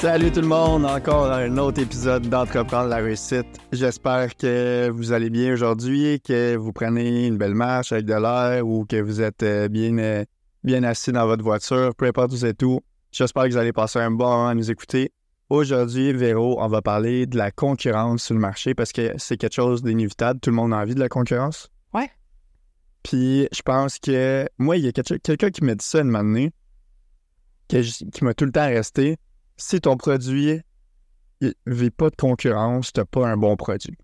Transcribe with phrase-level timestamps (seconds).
[0.00, 3.44] Salut tout le monde, encore un autre épisode d'Entreprendre la réussite.
[3.70, 8.66] J'espère que vous allez bien aujourd'hui, que vous prenez une belle marche avec de l'air
[8.66, 10.24] ou que vous êtes euh, bien, euh,
[10.64, 12.80] bien assis dans votre voiture, peu importe où vous êtes où.
[13.12, 15.12] J'espère que vous allez passer un bon moment à nous écouter.
[15.50, 19.56] Aujourd'hui, Véro, on va parler de la concurrence sur le marché parce que c'est quelque
[19.56, 20.40] chose d'inévitable.
[20.40, 21.68] Tout le monde a envie de la concurrence.
[21.92, 22.10] Ouais.
[23.02, 26.52] Puis je pense que moi, il y a quelqu'un qui m'a dit ça une année,
[27.68, 29.18] qui m'a tout le temps resté
[29.60, 30.60] si ton produit
[31.40, 33.96] ne vit pas de concurrence, tu n'as pas un bon produit.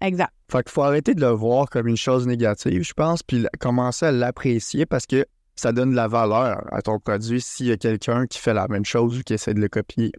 [0.00, 0.32] Exact.
[0.50, 4.06] Fait qu'il faut arrêter de le voir comme une chose négative, je pense, puis commencer
[4.06, 7.76] à l'apprécier parce que ça donne de la valeur à ton produit s'il y a
[7.76, 10.12] quelqu'un qui fait la même chose ou qui essaie de le copier.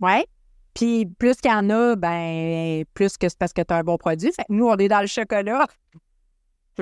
[0.00, 0.26] Ouais.
[0.74, 3.82] Puis plus qu'il y en a, ben plus que c'est parce que tu as un
[3.82, 4.30] bon produit.
[4.32, 5.66] Fait que nous, on est dans le chocolat.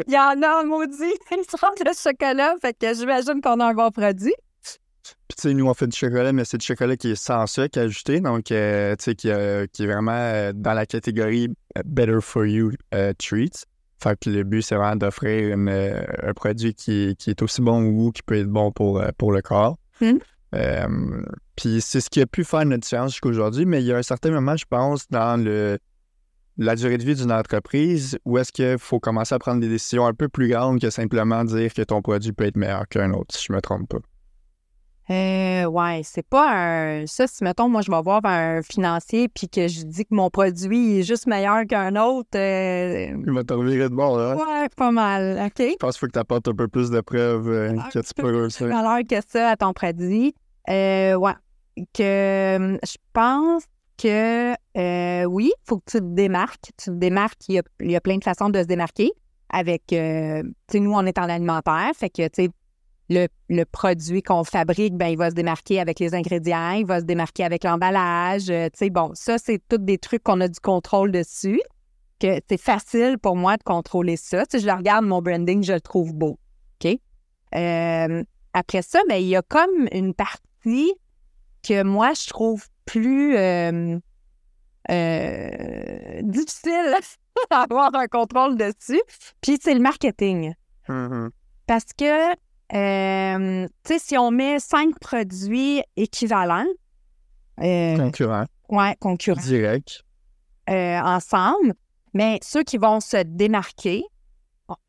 [0.09, 0.97] Il y en a, maudit,
[1.31, 2.57] ils sont le chocolat.
[2.61, 4.35] Fait que j'imagine qu'on a un bon produit.
[5.35, 7.49] Puis, tu sais, nous, on fait du chocolat, mais c'est du chocolat qui est sans
[7.49, 11.49] sucre ajouté, donc, euh, tu sais, qui, euh, qui, est vraiment euh, dans la catégorie
[11.85, 12.71] Better for You
[13.19, 13.67] Treats.
[14.01, 17.91] Fait que le but, c'est vraiment d'offrir un produit qui, qui, est aussi bon au
[17.91, 19.77] goût, qui peut être bon pour, pour le corps.
[20.01, 20.19] Hmm.
[21.57, 23.97] puis c'est ce qui a pu faire notre différence jusqu'à aujourd'hui, mais il y a
[23.97, 25.79] un certain moment, je pense, dans le,
[26.59, 30.07] la durée de vie d'une entreprise où est-ce qu'il faut commencer à prendre des décisions
[30.07, 33.35] un peu plus grandes que simplement dire que ton produit peut être meilleur qu'un autre,
[33.35, 33.99] si je me trompe pas.
[35.11, 37.07] Euh, ouais, c'est pas un.
[37.07, 40.31] Ça, si mettons, moi, je vais voir un financier puis que je dis que mon
[40.31, 42.31] produit est juste meilleur qu'un autre.
[42.37, 43.09] Euh...
[43.27, 44.35] Il va te revirer de bord, là.
[44.35, 45.43] Ouais, pas mal.
[45.45, 45.59] OK?
[45.59, 48.15] Je pense qu'il faut que tu apportes un peu plus de preuves euh, que tu
[48.15, 48.69] peux réussir.
[48.69, 50.35] valeur que ça à ton produit.
[50.71, 51.35] Euh, ouais.
[51.93, 53.65] Que je pense
[53.99, 54.55] que
[55.27, 56.71] oui, il faut que tu te démarques.
[56.79, 59.13] Tu te démarques, il y, a, il y a plein de façons de se démarquer.
[59.51, 62.51] Avec, euh, tu sais, nous, on est en alimentaire, fait que, tu sais,
[63.11, 67.05] le, produit qu'on fabrique, ben, il va se démarquer avec les ingrédients, il va se
[67.05, 68.51] démarquer avec l'emballage.
[68.51, 71.61] Euh, tu sais, bon, ça, c'est tous des trucs qu'on a du contrôle dessus,
[72.21, 74.45] que c'est facile pour moi de contrôler ça.
[74.51, 76.39] Si je regarde, mon branding, je le trouve beau.
[76.83, 76.99] OK?
[77.55, 80.95] Euh, après ça, ben, il y a comme une partie
[81.63, 83.99] que moi, je trouve plus euh,
[86.23, 86.95] difficile
[87.51, 89.03] d'avoir un contrôle dessus.
[89.41, 90.55] Puis, c'est le marketing.
[90.89, 91.31] Mm-hmm.
[91.67, 92.35] Parce que
[92.75, 96.67] euh, tu sais, si on met cinq produits équivalents.
[97.61, 98.47] Euh, concurrents.
[98.69, 99.41] Oui, concurrents.
[99.43, 100.03] Direct.
[100.69, 101.75] Euh, ensemble,
[102.15, 104.03] mais ceux qui vont se démarquer,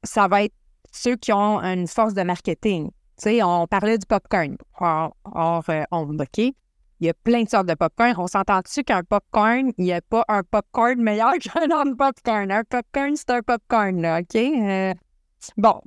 [0.03, 0.55] ça va être
[0.91, 2.89] ceux qui ont une force de marketing.
[2.89, 6.37] Tu sais, on parlait du popcorn hors, hors onde, OK?
[7.01, 8.13] Il y a plein de sortes de popcorn.
[8.17, 12.51] On s'entend-tu qu'un popcorn, il n'y a pas un popcorn meilleur qu'un autre popcorn?
[12.51, 14.95] Un popcorn, c'est un popcorn, là, OK?
[15.57, 15.81] bon,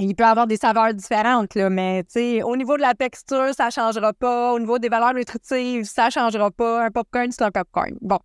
[0.00, 2.04] il peut avoir des saveurs différentes, là, mais
[2.42, 4.52] au niveau de la texture, ça ne changera pas.
[4.52, 6.86] Au niveau des valeurs nutritives, ça ne changera pas.
[6.86, 7.96] Un popcorn, c'est un popcorn.
[8.00, 8.18] Bon.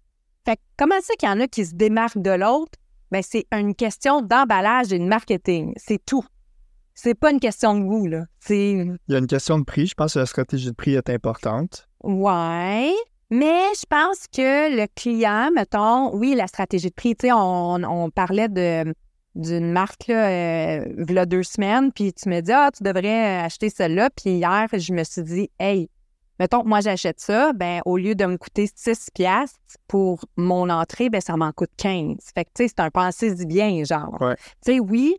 [0.45, 2.73] Fait comment c'est qu'il y en a qui se démarquent de l'autre?
[3.11, 5.73] Ben, c'est une question d'emballage et de marketing.
[5.77, 6.25] C'est tout.
[6.93, 8.25] C'est pas une question de goût, là.
[8.49, 9.87] Il y a une question de prix.
[9.87, 11.87] Je pense que la stratégie de prix est importante.
[12.03, 12.93] Ouais.
[13.31, 18.09] Mais je pense que le client, mettons, oui, la stratégie de prix, tu sais, on
[18.13, 18.93] parlait de
[19.35, 22.83] d'une marque là, euh, il y a deux semaines, puis tu me dis Ah, tu
[22.83, 24.09] devrais acheter celle-là.
[24.09, 25.89] Puis hier, je me suis dit Hey,
[26.39, 30.69] mettons que moi j'achète ça, ben au lieu de me coûter 6 piastres pour mon
[30.69, 32.17] entrée, ben ça m'en coûte 15.
[32.33, 34.17] Fait que tu sais, c'est un pensée du bien, genre.
[34.65, 35.15] Tu sais, oui,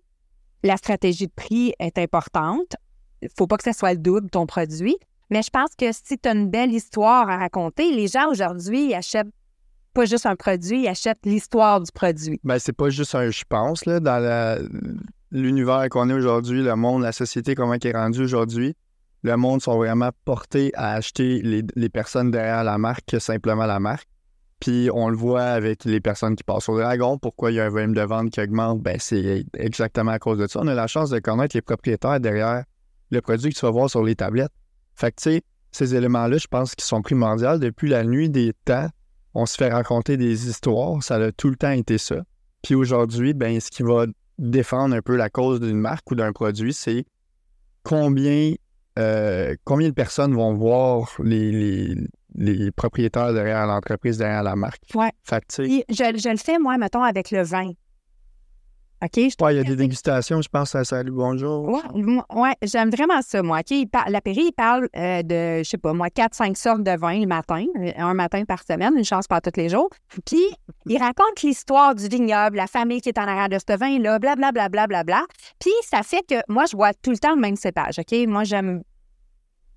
[0.63, 2.77] la stratégie de prix est importante.
[3.23, 4.97] Il faut pas que ça soit le double ton produit.
[5.31, 8.95] Mais je pense que si tu as une belle histoire à raconter, les gens aujourd'hui
[8.95, 9.27] achètent
[9.97, 12.39] pas juste un produit, ils achètent l'histoire du produit.
[12.45, 14.69] Ben, c'est pas juste un je pense, là, dans
[15.31, 18.77] l'univers qu'on est aujourd'hui, le monde, la société, comment elle est rendue aujourd'hui.
[19.23, 23.81] Le monde sont vraiment portés à acheter les, personnes derrière la marque que simplement la
[23.81, 24.07] marque.
[24.61, 27.19] Puis on le voit avec les personnes qui passent au Dragon.
[27.19, 28.83] Pourquoi il y a un volume de vente qui augmente?
[28.83, 30.61] Ben, c'est exactement à cause de ça.
[30.63, 32.65] On a la chance de connaître les propriétaires derrière
[33.11, 34.53] le produit que tu vas voir sur les tablettes.
[34.95, 38.53] Fait que, tu sais, ces éléments-là, je pense qu'ils sont primordiaux depuis la nuit des
[38.65, 38.89] temps
[39.37, 42.23] on se fait raconter des histoires, ça a tout le temps été ça.
[42.63, 44.07] Puis aujourd'hui, ben, ce qui va
[44.39, 47.05] défendre un peu la cause d'une marque ou d'un produit, c'est
[47.83, 48.55] combien,
[48.99, 51.95] euh, combien de personnes vont voir les,
[52.35, 54.83] les, propriétaires derrière l'entreprise, derrière la marque.
[55.65, 57.71] Je, je, le fais, moi, mettons, avec le vin.
[59.07, 59.17] OK?
[59.17, 61.81] il y a des dégustations, je pense à Salut Bonjour.
[61.95, 63.61] Oui, ouais, j'aime vraiment ça, moi.
[63.61, 63.71] OK?
[63.71, 67.21] Il la Péri, il parle euh, de, je sais pas, moi, 4-5 sortes de vin
[67.21, 69.91] le matin, euh, un matin par semaine, une chance pas tous les jours.
[70.25, 70.45] Puis,
[70.87, 74.69] il raconte l'histoire du vignoble, la famille qui est en arrière de ce vin-là, blablabla,
[74.69, 75.25] bla, bla, bla,
[75.61, 78.27] Puis, ça fait que moi, je vois tout le temps le même cépage, OK?
[78.27, 78.83] Moi, j'aime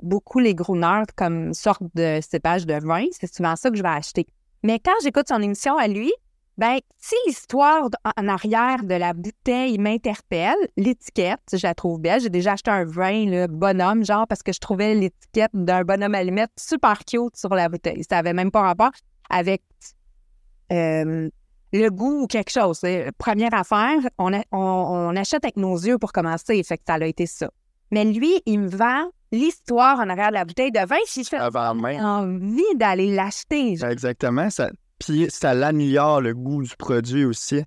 [0.02, 3.06] beaucoup les grouners comme sorte de cépage de vin.
[3.12, 4.26] C'est souvent ça que je vais acheter.
[4.64, 6.12] Mais quand j'écoute son émission à lui,
[6.60, 12.20] ben, si l'histoire en arrière de la bouteille m'interpelle, l'étiquette, je la trouve belle.
[12.20, 16.16] J'ai déjà acheté un vin, le bonhomme, genre, parce que je trouvais l'étiquette d'un bonhomme
[16.16, 18.04] allumette super cute sur la bouteille.
[18.10, 18.92] Ça avait même pas rapport
[19.30, 19.64] avec
[20.74, 21.30] euh,
[21.72, 22.82] le goût ou quelque chose.
[23.18, 27.26] Première affaire, on, on, achète avec nos yeux pour commencer, fait que ça a été
[27.26, 27.50] ça.
[27.92, 30.98] Mais lui, il me vend l'histoire en arrière de la bouteille de vin.
[31.06, 33.78] Si je fais envie d'aller l'acheter.
[33.82, 34.50] Exactement.
[34.50, 34.70] Ça,
[35.00, 37.64] puis ça l'améliore le goût du produit aussi.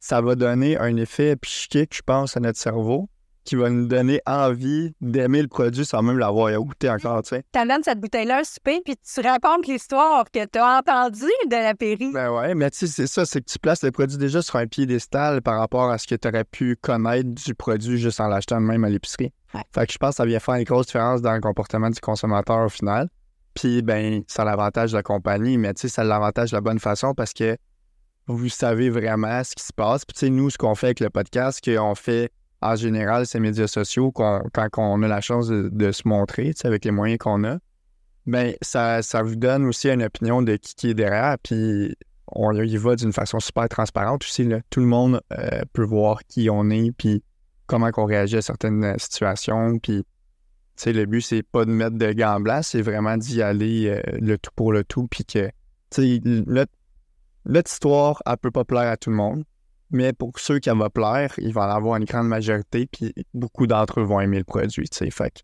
[0.00, 3.08] Ça va donner un effet psychique, je pense, à notre cerveau
[3.44, 7.42] qui va nous donner envie d'aimer le produit sans même l'avoir goûté encore, tu sais.
[7.52, 11.74] T'amènes cette bouteille-là un souper, puis tu racontes l'histoire que tu as entendue de la
[11.74, 12.12] péri.
[12.12, 14.56] Ben ouais, mais tu sais, c'est ça, c'est que tu places le produit déjà sur
[14.56, 18.28] un piédestal par rapport à ce que tu aurais pu connaître du produit juste en
[18.28, 19.32] l'achetant même à l'épicerie.
[19.74, 22.00] Fait que je pense que ça vient faire une grosse différence dans le comportement du
[22.00, 23.08] consommateur au final.
[23.54, 26.78] Puis, ben, ça l'avantage de la compagnie, mais tu sais, ça l'avantage de la bonne
[26.78, 27.56] façon parce que
[28.26, 30.04] vous savez vraiment ce qui se passe.
[30.04, 32.30] Puis, tu sais, nous, ce qu'on fait avec le podcast, qu'on fait
[32.62, 36.92] en général, ces médias sociaux, quand on a la chance de, se montrer, avec les
[36.92, 37.58] moyens qu'on a,
[38.24, 41.96] bien, ça, ça vous donne aussi une opinion de qui, est derrière, puis
[42.28, 44.48] on y va d'une façon super transparente aussi.
[44.70, 47.22] Tout le monde euh, peut voir qui on est, puis
[47.66, 50.04] comment on réagit à certaines situations, puis
[50.86, 54.38] le but, c'est pas de mettre de gants blancs, c'est vraiment d'y aller euh, le
[54.38, 55.46] tout pour le tout, puis que,
[55.90, 56.20] tu sais,
[57.44, 59.44] notre histoire, elle peut pas plaire à tout le monde.
[59.90, 63.66] Mais pour ceux qui va plaire, il va en avoir une grande majorité, puis beaucoup
[63.66, 64.88] d'entre eux vont aimer le produit.
[64.90, 65.40] Fait que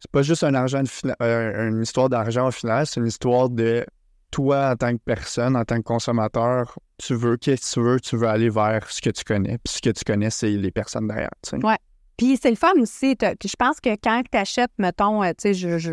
[0.00, 0.82] c'est pas juste un argent
[1.22, 3.84] euh, une histoire d'argent au final, c'est une histoire de
[4.30, 8.00] toi en tant que personne, en tant que consommateur, tu veux, qu'est-ce que tu veux?
[8.00, 9.58] Tu veux aller vers ce que tu connais.
[9.58, 11.30] Puis ce que tu connais, c'est les personnes derrière.
[11.62, 11.78] Ouais.
[12.16, 13.16] Puis c'est le fun aussi.
[13.16, 15.92] Puis je pense que quand tu achètes, mettons, euh, tu sais, je, je,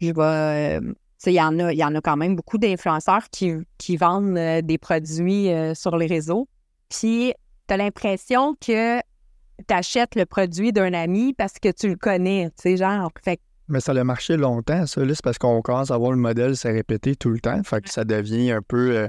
[0.00, 0.80] je vais.
[0.80, 0.92] Euh,
[1.24, 4.78] il y, en a, y en a quand même beaucoup d'influenceurs qui, qui vendent des
[4.78, 6.46] produits sur les réseaux.
[6.88, 7.32] Puis,
[7.66, 12.50] tu as l'impression que tu achètes le produit d'un ami parce que tu le connais,
[12.50, 13.10] tu sais, genre.
[13.24, 15.02] Fait mais ça a marché longtemps, ça.
[15.08, 17.60] c'est parce qu'on commence à voir le modèle s'est répété tout le temps.
[17.64, 19.08] Fait que ça devient un peu.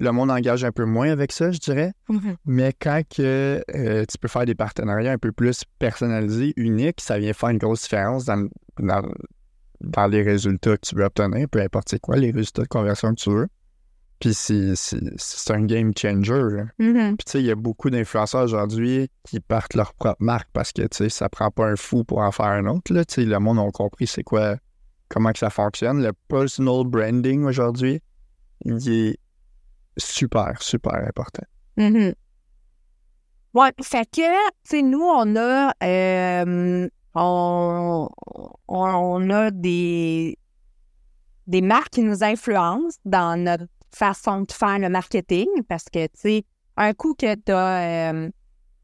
[0.00, 1.92] Le monde engage un peu moins avec ça, je dirais.
[2.08, 2.36] Mm-hmm.
[2.46, 7.18] Mais quand que, euh, tu peux faire des partenariats un peu plus personnalisés, uniques, ça
[7.18, 8.48] vient faire une grosse différence dans,
[9.80, 13.14] dans les résultats que tu veux obtenir, peu importe c'est quoi les résultats de conversion
[13.14, 13.48] que tu veux.
[14.20, 16.64] Puis c'est un game changer.
[16.80, 17.16] Mm-hmm.
[17.16, 20.72] Puis tu sais, il y a beaucoup d'influenceurs aujourd'hui qui partent leur propre marque parce
[20.72, 22.92] que tu sais, ça prend pas un fou pour en faire un autre.
[22.92, 23.04] Là.
[23.04, 24.56] Tu sais, le monde a compris c'est quoi,
[25.08, 26.02] comment que ça fonctionne.
[26.02, 28.00] Le personal branding aujourd'hui,
[28.64, 29.18] il est
[29.98, 31.44] super, super important.
[33.54, 38.08] Ouais, fait que, tu sais, nous, on a, euh, on,
[38.68, 40.38] on a des,
[41.46, 46.12] des marques qui nous influencent dans notre façon de faire le marketing parce que, tu
[46.14, 46.44] sais,
[46.76, 48.12] un coup que tu as,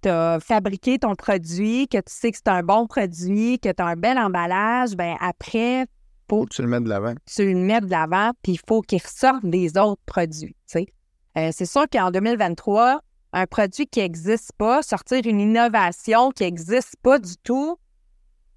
[0.06, 3.86] euh, fabriqué ton produit, que tu sais que c'est un bon produit, que tu as
[3.86, 5.86] un bel emballage, ben après,
[6.28, 7.14] faut que tu le mettes de l'avant.
[7.26, 10.86] Tu le mets de l'avant, puis il faut qu'il ressorte des autres produits, tu sais.
[11.36, 13.00] Euh, c'est sûr qu'en 2023,
[13.32, 17.76] un produit qui n'existe pas, sortir une innovation qui n'existe pas du tout,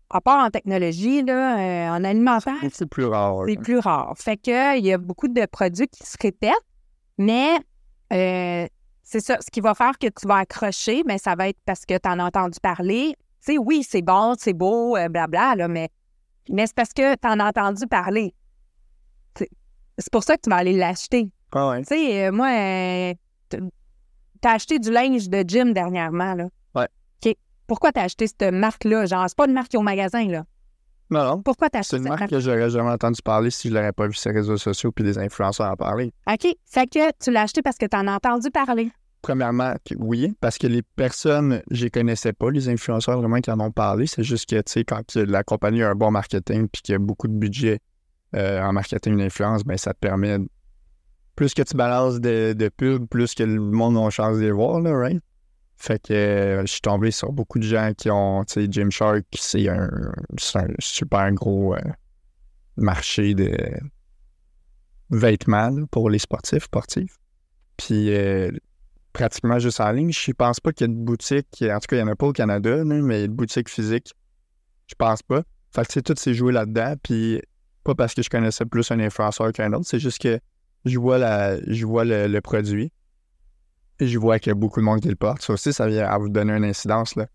[0.09, 2.53] à part en technologie, là, euh, en alimentaire.
[2.71, 3.43] C'est plus rare.
[3.47, 4.13] C'est plus rare.
[4.17, 6.53] Fait que il y a beaucoup de produits qui se répètent,
[7.17, 7.57] mais
[8.13, 8.67] euh,
[9.03, 9.37] c'est ça.
[9.41, 12.09] Ce qui va faire que tu vas accrocher, mais ça va être parce que tu
[12.09, 13.15] en as entendu parler.
[13.45, 15.89] Tu sais, oui, c'est bon, c'est beau, euh, blabla, là, mais,
[16.49, 18.33] mais c'est parce que tu en as entendu parler.
[19.35, 21.31] C'est pour ça que tu vas aller l'acheter.
[21.53, 21.81] Ah ouais.
[21.81, 23.13] Tu sais, moi,
[24.41, 26.47] t'as acheté du linge de gym dernièrement, là.
[27.67, 29.05] Pourquoi t'as acheté cette marque-là?
[29.05, 30.45] Genre, c'est pas une marque qui est au magasin, là.
[31.09, 31.41] Non, non.
[31.41, 32.03] Pourquoi t'as acheté cette?
[32.03, 34.37] C'est une marque que j'aurais jamais entendu parler si je l'aurais pas vu sur les
[34.37, 36.13] réseaux sociaux puis des influenceurs en parler.
[36.31, 36.47] OK.
[36.65, 38.89] Fait que tu l'as acheté parce que tu en as entendu parler.
[39.21, 43.59] Premièrement, oui, parce que les personnes, je les connaissais pas, les influenceurs vraiment qui en
[43.59, 44.07] ont parlé.
[44.07, 46.95] C'est juste que, tu sais, quand la compagnie a un bon marketing puis qu'il y
[46.95, 47.79] a beaucoup de budget
[48.35, 50.37] euh, en marketing d'influence, ben ça te permet,
[51.37, 54.51] plus que tu balances de, de pubs, plus que le monde a chance de les
[54.51, 55.21] voir, là, right?
[55.77, 59.23] Fait que euh, je suis tombé sur beaucoup de gens qui ont, tu sais, Gymshark,
[59.35, 59.87] c'est un,
[60.55, 61.79] un, super gros euh,
[62.75, 63.55] marché de
[65.11, 67.15] vêtements pour les sportifs, sportifs.
[67.77, 68.49] Puis euh,
[69.13, 70.11] pratiquement juste en ligne.
[70.11, 72.15] Je pense pas qu'il y ait de boutique, en tout cas, il n'y en a
[72.15, 74.11] pas au Canada, mais de boutique physique,
[74.87, 75.43] je pense pas.
[75.75, 76.95] Fait que, tu sais, tout s'est joué là-dedans.
[77.03, 77.41] Puis
[77.83, 80.39] pas parce que je connaissais plus un influenceur qu'un autre, c'est juste que
[80.87, 82.91] je vois, la, je vois le produit
[83.99, 85.41] je vois qu'il y a beaucoup de monde qui le porte.
[85.41, 87.15] Ça aussi, ça vient à vous donner une incidence.
[87.15, 87.27] Là.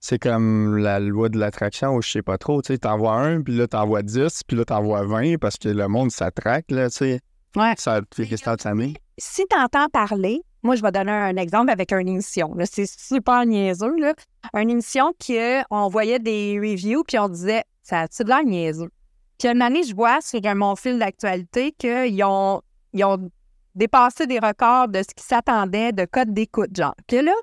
[0.00, 2.62] c'est comme la loi de l'attraction ou je sais pas trop.
[2.62, 5.88] Tu sais, t'envoies un, puis là, t'envoies 10, puis là, t'envoies 20 parce que le
[5.88, 7.20] monde s'attraque, là, tu sais.
[7.56, 7.74] Ouais.
[7.76, 8.94] Ça fait que de s'amener.
[9.16, 12.54] Si tu entends parler, moi, je vais donner un exemple avec une émission.
[12.54, 12.64] là.
[12.66, 13.96] C'est super niaiseux.
[13.98, 14.14] Là.
[14.54, 18.90] Une émission qu'on voyait des reviews, puis on disait, ça a-tu de l'air niaiseux?
[19.38, 22.60] Puis une année, je vois sur mon fil d'actualité qu'ils ont,
[22.92, 23.30] ils ont
[23.74, 26.94] dépassé des records de ce qui s'attendait de code d'écoute, genre.
[27.06, 27.34] Que là,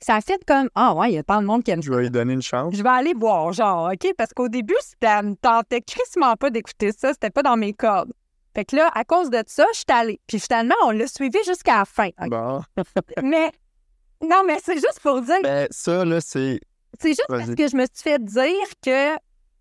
[0.00, 1.90] ça a fait comme, ah ouais, il y a tant de monde qui aime Je
[1.92, 2.74] vais lui donner une chance.
[2.74, 4.12] je vais aller voir, genre, OK?
[4.16, 7.12] Parce qu'au début, ça me tentait crissement pas d'écouter ça.
[7.12, 8.12] C'était pas dans mes cordes.
[8.54, 10.20] Fait que là, à cause de ça, je suis allée.
[10.26, 12.08] Puis finalement, on l'a suivi jusqu'à la fin.
[12.26, 12.62] Bon.
[13.22, 13.52] Mais,
[14.22, 16.60] non, mais c'est juste pour dire, Ben, ça, là, c'est.
[17.00, 19.14] c'est juste parce que je me suis fait dire que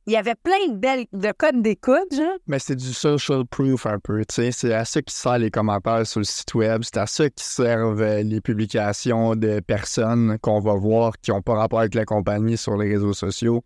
[0.10, 2.38] il y avait plein de belles de codes d'écoute, genre.
[2.48, 4.52] Mais c'est du social proof un peu, tu sais.
[4.52, 6.82] C'est à ça qui sert les commentaires sur le site web.
[6.84, 11.44] C'est à ça qui servent euh, les publications de personnes qu'on va voir qui n'ont
[11.44, 13.64] pas rapport avec la compagnie sur les réseaux sociaux.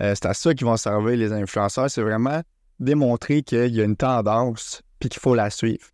[0.00, 1.88] Euh, c'est à ça qu'ils vont servir les influenceurs.
[1.88, 2.42] C'est vraiment
[2.80, 5.84] démontrer qu'il y a une tendance puis qu'il faut la suivre.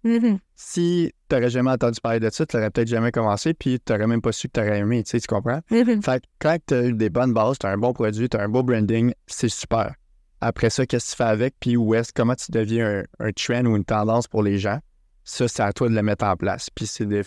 [0.54, 3.92] Si tu n'aurais jamais entendu parler de ça, tu n'aurais peut-être jamais commencé puis tu
[3.92, 5.60] n'aurais même pas su que tu aurais aimé, tu sais, tu comprends?
[5.70, 6.00] Mhm.
[6.00, 8.36] Fait que quand tu as eu des bonnes bases, tu as un bon produit, tu
[8.36, 9.94] as un beau branding, c'est super.
[10.40, 11.56] Après ça, qu'est-ce que tu fais avec?
[11.58, 14.78] Puis où est-ce, comment tu deviens un, un trend ou une tendance pour les gens?
[15.24, 16.70] Ça, c'est à toi de le mettre en place.
[16.70, 17.22] Puis c'est des.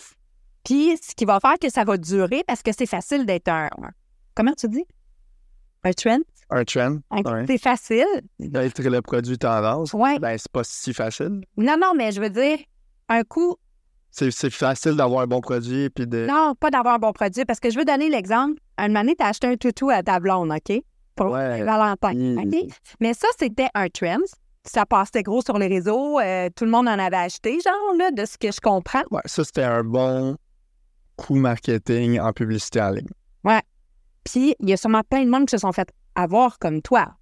[0.64, 3.68] Puis, ce qui va faire que ça va durer parce que c'est facile d'être un.
[4.34, 4.84] Comment tu dis?
[5.84, 6.20] Un trend?
[6.56, 6.98] Un trend.
[7.10, 7.44] Un- ouais.
[7.48, 8.06] C'est facile.
[8.38, 9.92] D'être le produit tendance.
[9.92, 10.18] Ouais.
[10.20, 11.40] Ben, c'est pas si facile.
[11.56, 12.58] Non, non, mais je veux dire,
[13.08, 13.56] un coup,
[14.10, 16.26] C'est, c'est facile d'avoir un bon produit puis de.
[16.26, 18.60] Non, pas d'avoir un bon produit, parce que je veux donner l'exemple.
[18.78, 20.80] Une année, tu as acheté un toutou à ta blonde, OK?
[21.16, 21.62] Pour Ouais.
[21.64, 22.38] Valentin, Mm.
[22.38, 22.72] OK?
[23.00, 24.18] Mais ça, c'était un trend.
[24.64, 26.18] Ça passait gros sur les réseaux.
[26.20, 29.02] euh, tout le monde en avait acheté, genre, là, de ce que je comprends.
[29.10, 30.36] Ouais, ça, c'était un bon
[31.16, 33.08] coup marketing en publicité en ligne.
[34.24, 37.14] Puis, il y a sûrement plein de monde qui se sont fait avoir comme toi.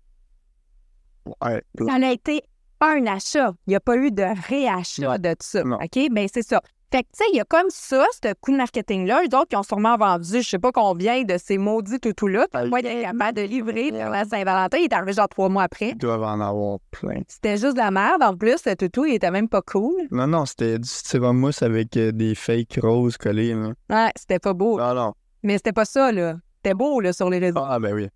[1.40, 1.62] Ouais.
[1.87, 2.42] Ça a été
[2.80, 3.52] un achat.
[3.66, 5.64] Il n'y a pas eu de réachat de ça.
[5.64, 5.76] Non.
[5.76, 6.08] OK?
[6.11, 6.61] Bien, c'est ça.
[6.92, 9.22] Fait que, tu sais, il y a comme ça, ce coup de marketing-là.
[9.22, 12.46] Eux autres, ils ont sûrement vendu, je sais pas combien de ces maudits toutous-là.
[12.66, 14.76] Moi, il est capable de livrer pour la Saint-Valentin.
[14.76, 15.90] Il est arrivé genre trois mois après.
[15.90, 17.22] Ils doivent en avoir plein.
[17.28, 18.22] C'était juste de la merde.
[18.22, 20.02] En plus, le toutou, il était même pas cool.
[20.11, 23.54] Non, non, c'était du styro mousse avec euh, des fake roses collées.
[23.54, 23.72] Là.
[23.88, 24.78] Ouais, c'était pas beau.
[24.78, 25.14] Non, non.
[25.42, 26.37] Mais c'était pas ça, là.
[26.56, 27.64] C'était beau, là, sur les réseaux.
[27.64, 28.08] Ah, ben oui.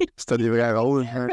[0.16, 1.06] C'était des vrais roses.
[1.14, 1.26] hein.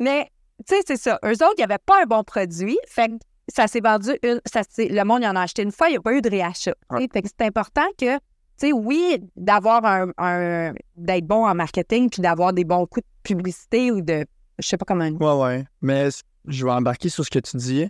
[0.00, 0.30] Mais,
[0.66, 1.18] tu sais, c'est ça.
[1.24, 2.78] Eux autres, il n'y avait pas un bon produit.
[2.86, 3.14] Fait que
[3.54, 4.40] ça s'est vendu une.
[4.46, 6.28] Ça, le monde, il en a acheté une fois, il n'y a pas eu de
[6.30, 6.74] réachat.
[6.90, 7.08] Ouais.
[7.12, 8.20] Fait que c'est important que, tu
[8.58, 10.10] sais, oui, d'avoir un.
[10.18, 14.26] un- d'être bon en marketing puis d'avoir des bons coups de publicité ou de.
[14.58, 15.06] Je sais pas comment.
[15.08, 15.64] Ouais, ouais.
[15.80, 16.08] Mais
[16.46, 17.88] je vais embarquer sur ce que tu dis.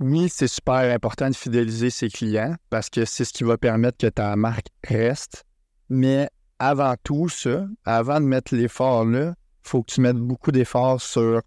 [0.00, 3.96] Oui, c'est super important de fidéliser ses clients parce que c'est ce qui va permettre
[3.98, 5.44] que ta marque reste.
[5.88, 9.34] Mais avant tout ça, avant de mettre l'effort là,
[9.64, 11.40] il faut que tu mettes beaucoup d'efforts sur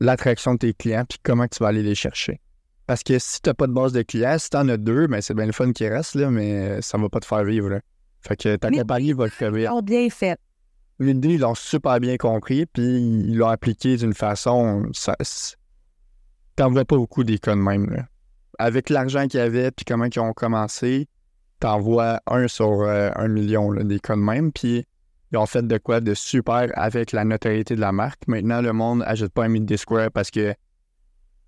[0.00, 2.40] l'attraction de tes clients puis comment tu vas aller les chercher.
[2.86, 5.06] Parce que si tu n'as pas de base de clients, si tu en as deux,
[5.06, 7.70] ben c'est bien le fun qui reste, là, mais ça va pas te faire vivre.
[7.70, 7.80] là.
[8.20, 9.56] Fait que ta compagnie va te faire.
[9.56, 10.38] Ils ont bien fait.
[10.98, 14.86] L'idée, ils l'ont super bien compris, puis ils l'ont appliqué d'une façon.
[14.92, 15.16] Ça,
[16.56, 17.86] T'en vois pas beaucoup des cas de même.
[17.86, 18.06] Là.
[18.58, 21.08] Avec l'argent qu'il y avait, puis comment ils ont commencé,
[21.64, 24.84] t'en vois un sur euh, un million là, des cas de même, puis
[25.32, 28.28] ils ont fait de quoi de super avec la notoriété de la marque.
[28.28, 30.54] Maintenant, le monde n'achète pas un Midday Square parce que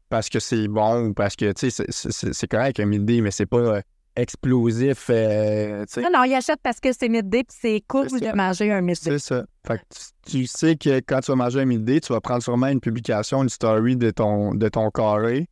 [0.08, 3.44] parce que c'est bon ou parce que, tu sais, c'est- correct un Midday, mais c'est
[3.44, 3.80] pas euh,
[4.16, 5.85] explosif, euh.
[5.99, 8.18] Non, non, ils achètent parce que c'est midday puis c'est cool ça.
[8.18, 8.96] de manger un midday.
[8.96, 9.44] C'est ça.
[9.66, 9.82] Fait que
[10.25, 12.80] tu, tu sais que quand tu vas manger un midi, tu vas prendre sûrement une
[12.80, 15.46] publication, une story de ton, de ton carré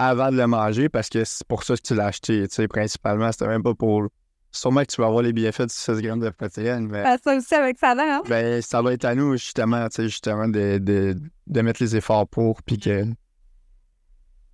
[0.00, 2.48] avant de le manger parce que c'est pour ça que tu l'as acheté.
[2.48, 4.08] Tu sais, principalement, c'était même pas pour.
[4.52, 7.36] Sûrement que tu vas avoir les bienfaits du 16 grammes de protéines, mais Fais ça
[7.36, 8.22] aussi avec ça hein?
[8.28, 11.14] ben, ça va être à nous, justement, tu sais, justement, de, de,
[11.46, 13.04] de mettre les efforts pour, puis que.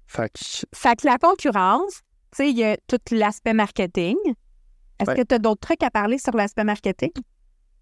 [0.06, 0.40] Fait que.
[0.74, 2.00] Fait que la concurrence,
[2.32, 4.16] tu sais, il y a tout l'aspect marketing.
[5.00, 5.16] Est-ce Ouais.
[5.16, 7.10] que tu as d'autres trucs à parler sur l'aspect marketing?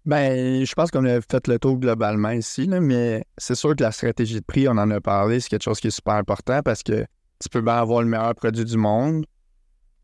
[0.05, 3.83] Ben, je pense qu'on a fait le tour globalement ici, là, mais c'est sûr que
[3.83, 6.61] la stratégie de prix, on en a parlé, c'est quelque chose qui est super important
[6.63, 7.05] parce que
[7.45, 9.25] tu peux bien avoir le meilleur produit du monde.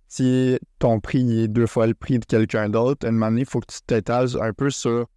[0.07, 3.41] Si ton prix est deux fois le prix de quelqu'un d'autre, à un moment donné,
[3.41, 5.07] il faut que tu t'étales un peu sur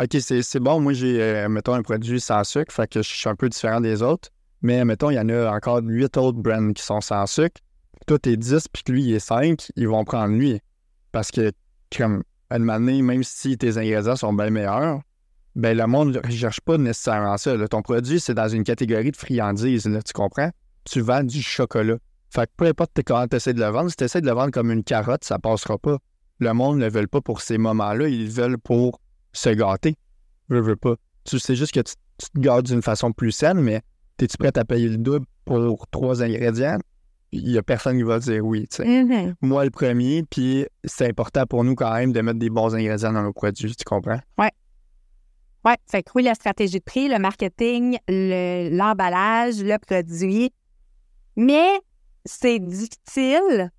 [0.00, 3.28] OK, c'est bon, moi j'ai, euh, mettons, un produit sans sucre, fait que je suis
[3.28, 4.30] un peu différent des autres,
[4.62, 7.60] mais mettons, il y en a encore huit autres brands qui sont sans sucre.
[8.06, 10.60] Toi, t'es 10, puis que lui, il est 5, ils vont prendre lui.
[11.12, 11.52] Parce que,
[11.94, 15.00] comme, à un moment donné, même si tes ingrédients sont bien meilleurs,
[15.56, 17.56] ben le monde ne recherche pas nécessairement ça.
[17.68, 20.50] Ton produit, c'est dans une catégorie de friandises, tu comprends?
[20.84, 21.96] Tu vends du chocolat.
[22.30, 24.32] Fait que peu importe comment tu essaies de le vendre, si tu essaies de le
[24.32, 25.98] vendre comme une carotte, ça passera pas.
[26.38, 29.00] Le monde ne le veut pas pour ces moments-là, ils le veulent pour
[29.32, 29.96] se gâter.
[30.48, 30.94] Je veux pas.
[31.24, 33.82] Tu sais juste que tu, tu te gardes d'une façon plus saine, mais
[34.20, 36.78] es-tu prête à payer le double pour trois ingrédients?
[37.32, 38.66] Il y a personne qui va dire oui.
[38.78, 39.34] Mhm.
[39.42, 43.12] Moi, le premier, puis c'est important pour nous quand même de mettre des bons ingrédients
[43.12, 44.18] dans nos produits, tu comprends?
[44.38, 50.52] Oui, fait que oui, la stratégie de prix, le marketing, le- l'emballage, le, produit.
[51.40, 51.80] Mais
[52.26, 53.72] c'est difficile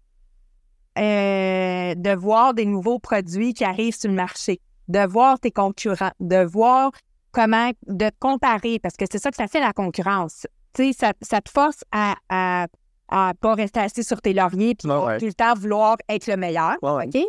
[0.97, 6.09] euh, de voir des nouveaux produits qui arrivent sur le marché, de voir tes concurrents,
[6.19, 6.91] de voir
[7.31, 10.47] comment, de te comparer, parce que c'est ça que ça fait la concurrence.
[10.73, 12.65] Tu sais, ça, ça te force à, à,
[13.09, 15.19] à pas rester assis sur tes lauriers puis ouais.
[15.19, 16.77] tout le temps vouloir être le meilleur.
[16.81, 17.05] Ouais.
[17.05, 17.21] OK?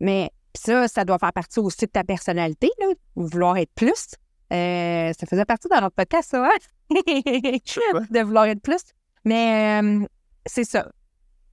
[0.00, 4.08] Mais ça, ça doit faire partie aussi de ta personnalité, là, vouloir être plus.
[4.52, 6.58] Euh, ça faisait partie de notre podcast, ça, hein?
[6.90, 8.82] de vouloir être plus.
[9.28, 10.06] Mais euh,
[10.46, 10.88] c'est ça.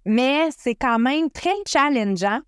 [0.05, 2.39] Mais c'est quand même très challengeant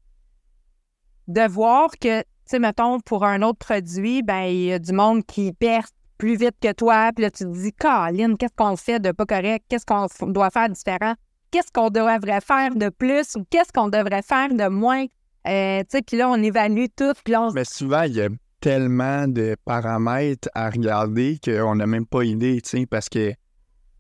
[1.28, 4.94] de voir que, tu sais, mettons, pour un autre produit, ben il y a du
[4.94, 7.12] monde qui perce plus vite que toi.
[7.14, 9.66] Puis là, tu te dis, Caroline, qu'est-ce qu'on fait de pas correct?
[9.68, 11.16] Qu'est-ce qu'on doit faire différent?
[11.52, 15.06] Qu'est-ce qu'on devrait faire de plus ou qu'est-ce qu'on devrait faire de moins?
[15.48, 17.12] Euh, tu sais, puis là, on évalue tout.
[17.26, 18.30] Puis on Mais souvent, il y a
[18.62, 23.34] tellement de paramètres à regarder qu'on n'a même pas idée, tu sais, parce que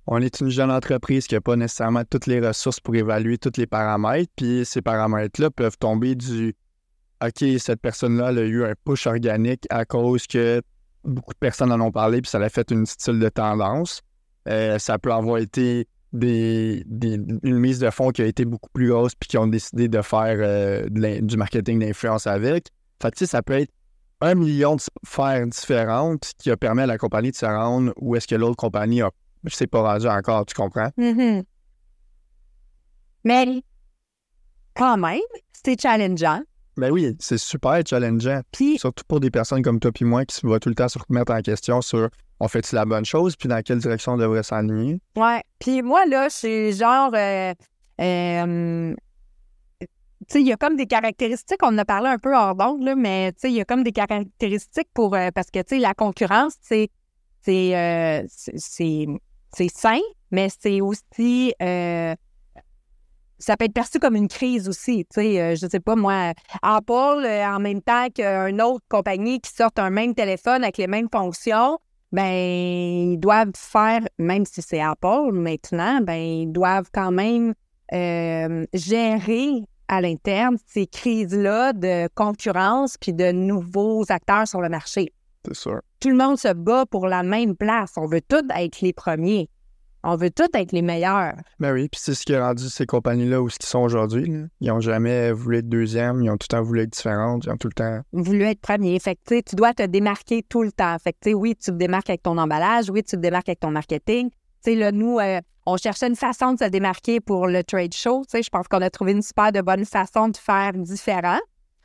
[0.08, 3.52] on est une jeune entreprise qui n'a pas nécessairement toutes les ressources pour évaluer tous
[3.58, 6.56] les paramètres, puis ces paramètres-là peuvent tomber du
[7.24, 10.62] OK, cette personne-là a eu un push organique à cause que
[11.04, 14.02] beaucoup de personnes en ont parlé, puis ça a fait une style de tendance.
[14.48, 16.86] Euh, ça peut avoir été des,
[17.44, 20.02] une mise de fonds qui a été beaucoup plus grosse, puis qui ont décidé de
[20.02, 22.68] faire euh, du marketing d'influence avec.
[23.02, 23.72] Fait que, ça peut être
[24.22, 28.16] un million de sphères différentes qui a permis à la compagnie de se rendre où
[28.16, 29.12] est-ce que l'autre compagnie a,
[29.44, 30.90] je sais pas rendu encore, tu comprends?
[30.98, 31.44] Mhm.
[33.24, 33.62] Mais
[34.76, 35.20] quand même,
[35.52, 36.42] c'est challengeant.
[36.78, 38.42] Ben oui, c'est super challengeant.
[38.52, 40.88] Puis, Surtout pour des personnes comme toi puis moi qui se voient tout le temps
[40.88, 44.18] se remettre en question sur on fait-tu la bonne chose, puis dans quelle direction on
[44.18, 45.00] devrait s'enligner.
[45.16, 45.42] ouais.
[45.58, 47.12] Puis moi, là, je suis genre.
[47.16, 47.54] euh,
[48.00, 48.94] euh,
[49.82, 49.88] tu
[50.34, 52.84] sais, il y a comme des caractéristiques, on en a parlé un peu hors d'onde,
[52.84, 55.16] là, mais tu sais, il y a comme des caractéristiques pour.
[55.16, 56.90] euh, parce que, tu sais, la concurrence, c'est.
[57.42, 57.76] C'est.
[57.76, 59.08] euh, c'est- c'est
[59.58, 60.00] c'est sain,
[60.32, 61.54] mais c'est aussi.
[61.62, 62.16] euh,
[63.40, 65.06] ça peut être perçu comme une crise aussi.
[65.06, 69.40] Tu sais, euh, je sais pas, moi, Apple, euh, en même temps qu'une autre compagnie
[69.40, 71.78] qui sort un même téléphone avec les mêmes fonctions,
[72.12, 77.54] ben, ils doivent faire, même si c'est Apple maintenant, ben, ils doivent quand même
[77.94, 85.14] euh, gérer à l'interne ces crises-là de concurrence puis de nouveaux acteurs sur le marché.
[85.48, 85.80] C'est sûr.
[86.00, 87.94] Tout le monde se bat pour la même place.
[87.98, 89.50] On veut tous être les premiers.
[90.04, 91.34] On veut tous être les meilleurs.
[91.60, 94.30] Ben oui, puis c'est ce qui a rendu ces compagnies-là où ce qu'ils sont aujourd'hui.
[94.30, 94.46] là.
[94.62, 97.50] Ils n'ont jamais voulu être deuxième, ils ont tout le temps voulu être différentes, ils
[97.50, 98.02] ont tout le temps.
[98.14, 99.00] voulu être premier.
[99.00, 100.96] Fait que, tu dois te démarquer tout le temps.
[101.04, 103.72] Fait que, oui, tu te démarques avec ton emballage, oui, tu te démarques avec ton
[103.72, 104.30] marketing.
[104.30, 107.94] Tu sais, là, nous, euh, on cherchait une façon de se démarquer pour le trade
[107.94, 108.22] show.
[108.22, 111.40] Tu sais, je pense qu'on a trouvé une super de bonne façon de faire différent.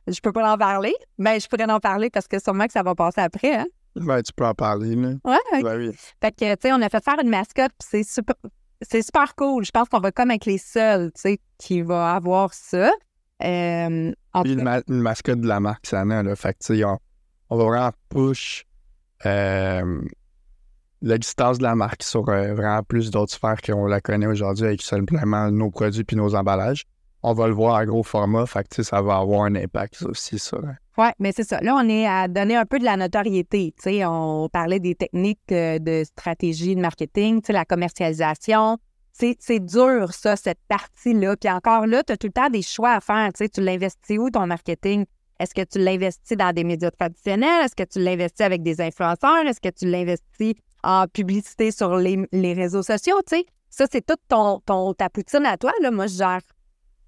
[0.07, 2.83] Je peux pas en parler, mais je pourrais en parler parce que sûrement que ça
[2.83, 3.55] va passer après.
[3.57, 3.67] Hein?
[3.95, 5.11] Ben, tu peux en parler, là.
[5.25, 5.93] Ouais, Ben oui.
[6.21, 8.35] Fait que, tu sais, on a fait faire une mascotte, c'est super,
[8.81, 9.65] c'est super cool.
[9.65, 12.91] Je pense qu'on va comme être les seuls, tu sais, qui va avoir ça.
[13.45, 16.35] Euh, en Puis une, cas, ma- une mascotte de la marque Sana, là.
[16.37, 16.99] Fait que, tu sais, on,
[17.51, 18.65] on va vraiment push
[19.27, 20.01] euh,
[21.03, 24.83] l'existence de la marque sur euh, vraiment plus d'autres sphères qu'on la connaît aujourd'hui avec
[24.83, 26.85] simplement nos produits puis nos emballages.
[27.23, 30.39] On va le voir à gros format, fait que, ça va avoir un impact aussi,
[30.39, 30.59] ça.
[30.61, 30.75] là.
[30.99, 31.61] Oui, mais c'est ça.
[31.61, 33.73] Là, on est à donner un peu de la notoriété.
[34.05, 38.79] On parlait des techniques euh, de stratégie de marketing, la commercialisation.
[39.13, 41.37] C'est, dur, ça, cette partie-là.
[41.37, 43.31] Puis encore là, tu as tout le temps des choix à faire.
[43.33, 45.05] Tu l'investis où, ton marketing?
[45.39, 47.65] Est-ce que tu l'investis dans des médias traditionnels?
[47.65, 49.47] Est-ce que tu l'investis avec des influenceurs?
[49.47, 53.17] Est-ce que tu l'investis en publicité sur les, les réseaux sociaux?
[53.71, 55.73] Ça, c'est toute ton, ton, ta poutine à toi.
[55.81, 55.91] Là.
[55.91, 56.41] Moi, je gère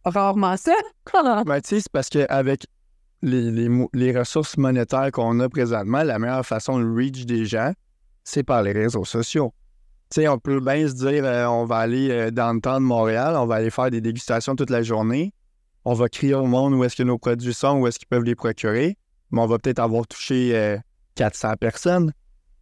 [0.05, 0.75] rarement ça.
[1.47, 2.67] Ben, tu sais, c'est parce qu'avec
[3.23, 7.73] les, les, ressources monétaires qu'on a présentement, la meilleure façon de reach des gens,
[8.23, 9.53] c'est par les réseaux sociaux.
[10.11, 12.81] Tu sais, on peut bien se dire, euh, on va aller euh, dans le temps
[12.81, 15.33] de Montréal, on va aller faire des dégustations toute la journée,
[15.85, 18.25] on va crier au monde où est-ce que nos produits sont, où est-ce qu'ils peuvent
[18.25, 18.97] les procurer,
[19.31, 20.79] mais on va peut-être avoir touché euh,
[21.15, 22.13] 400 personnes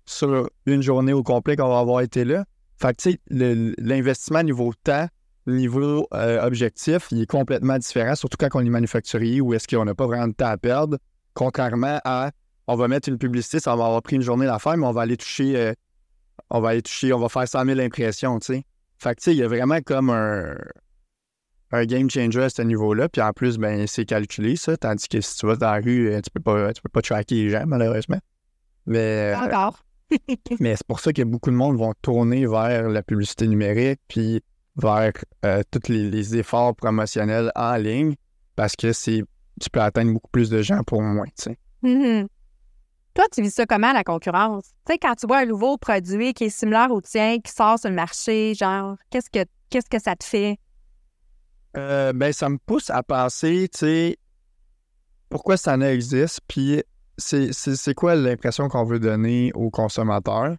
[0.06, 2.44] sur une journée au complet qu'on va avoir été là.
[2.80, 3.20] Fait que, tu sais,
[3.78, 5.06] l'investissement niveau temps,
[5.46, 9.84] niveau euh, objectif, il est complètement différent, surtout quand on est manufacturier où est-ce qu'on
[9.84, 10.98] n'a pas vraiment de temps à perdre,
[11.34, 12.30] contrairement à
[12.68, 15.02] on va mettre une publicité, ça va avoir pris une journée d'affaires, mais on va
[15.02, 15.72] aller toucher, euh,
[16.50, 18.64] on va aller toucher, on va faire 100 000 impressions, tu sais.
[18.98, 20.54] Fait que, tu sais, il y a vraiment comme un,
[21.72, 25.20] un game changer à ce niveau-là, puis en plus, ben, c'est calculé, ça, tandis que
[25.20, 27.50] si tu vas dans la rue, euh, tu peux pas, tu peux pas tracker les
[27.50, 28.20] gens, malheureusement.
[28.86, 29.82] Mais, Encore.
[30.60, 34.40] mais c'est pour ça que beaucoup de monde vont tourner vers la publicité numérique, puis
[34.76, 35.12] vers
[35.44, 38.14] euh, tous les, les efforts promotionnels en ligne,
[38.56, 39.22] parce que c'est
[39.60, 41.58] tu peux atteindre beaucoup plus de gens pour moins, tu sais.
[41.82, 42.28] Mhm.
[43.14, 44.70] Toi, tu vis ça comment, la concurrence?
[44.86, 47.78] Tu sais, quand tu vois un nouveau produit qui est similaire au tien, qui sort
[47.78, 50.58] sur le marché, genre, qu'est-ce que, qu'est-ce que ça te fait?
[51.76, 54.16] Euh, ben, ça me pousse à penser, tu sais,
[55.28, 56.82] pourquoi ça existe, puis
[57.18, 60.56] c'est, quoi l'impression qu'on veut donner aux consommateurs,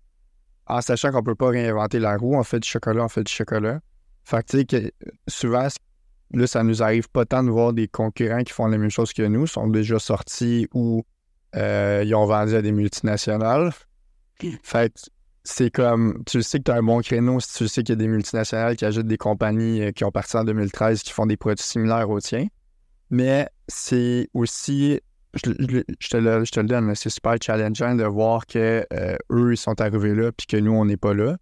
[0.67, 3.31] en sachant qu'on peut pas réinventer la roue, on fait du chocolat, on fait du
[3.31, 3.79] chocolat.
[4.23, 4.91] Fait que,
[5.27, 5.67] souvent,
[6.33, 9.13] là, ça nous arrive pas tant de voir des concurrents qui font la même chose
[9.13, 11.03] que nous, sont déjà sortis ou
[11.55, 13.71] euh, ils ont vendu à des multinationales.
[14.63, 14.93] Fait
[15.45, 17.97] c'est comme, tu sais que tu as un bon créneau si tu sais qu'il y
[17.97, 21.25] a des multinationales qui ajoutent des compagnies euh, qui ont parti en 2013 qui font
[21.25, 22.47] des produits similaires aux tiens.
[23.09, 25.01] Mais c'est aussi,
[25.33, 29.53] je, te le, je te le donne, c'est super challengeant de voir que euh, eux,
[29.53, 31.37] ils sont arrivés là puis que nous, on n'est pas là.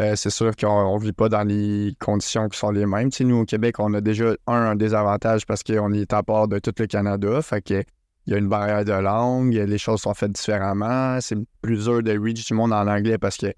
[0.00, 3.10] Euh, c'est sûr qu'on ne vit pas dans les conditions qui sont les mêmes.
[3.10, 6.48] Tu sais, nous, au Québec, on a déjà, un, désavantage parce qu'on est à part
[6.48, 7.42] de tout le Canada.
[7.42, 7.82] Fait que
[8.26, 11.20] il y a une barrière de langue, les choses sont faites différemment.
[11.20, 13.52] C'est plus dur de reach du monde en anglais parce que